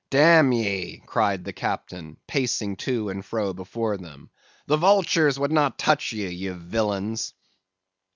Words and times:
'Damn 0.09 0.51
ye,' 0.51 0.99
cried 1.05 1.45
the 1.45 1.53
Captain, 1.53 2.17
pacing 2.25 2.75
to 2.75 3.09
and 3.09 3.23
fro 3.23 3.53
before 3.53 3.97
them, 3.97 4.31
'the 4.65 4.77
vultures 4.77 5.37
would 5.37 5.51
not 5.51 5.77
touch 5.77 6.11
ye, 6.11 6.27
ye 6.27 6.49
villains! 6.49 7.35